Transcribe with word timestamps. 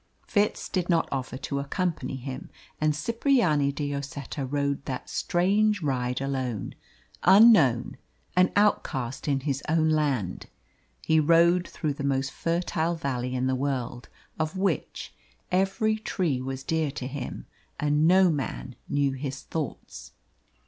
Fitz 0.25 0.67
did 0.67 0.89
not 0.89 1.07
offer 1.11 1.37
to 1.37 1.59
accompany 1.59 2.15
him, 2.15 2.49
and 2.81 2.95
Cipriani 2.95 3.71
de 3.71 3.93
Lloseta 3.93 4.43
rode 4.47 4.83
that 4.85 5.11
strange 5.11 5.83
ride 5.83 6.19
alone; 6.19 6.73
unknown, 7.21 7.97
an 8.35 8.51
outcast 8.55 9.27
in 9.27 9.41
his 9.41 9.61
own 9.69 9.89
land, 9.89 10.47
he 11.05 11.19
rode 11.19 11.67
through 11.67 11.93
the 11.93 12.03
most 12.03 12.31
fertile 12.31 12.95
valley 12.95 13.35
in 13.35 13.45
the 13.45 13.53
world, 13.53 14.09
of 14.39 14.57
which 14.57 15.13
every 15.51 15.97
tree 15.97 16.41
was 16.41 16.63
dear 16.63 16.89
to 16.89 17.05
him; 17.05 17.45
and 17.79 18.07
no 18.07 18.31
man 18.31 18.73
knew 18.89 19.11
his 19.11 19.41
thoughts. 19.43 20.13